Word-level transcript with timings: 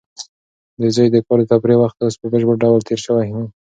د 0.81 0.83
زوی 0.95 1.07
د 1.11 1.17
کار 1.25 1.39
د 1.41 1.45
تفریح 1.51 1.77
وخت 1.79 1.97
اوس 1.99 2.15
په 2.21 2.25
بشپړ 2.31 2.55
ډول 2.63 2.79
تېر 2.87 2.99
شوی 3.05 3.27
و. 3.33 3.37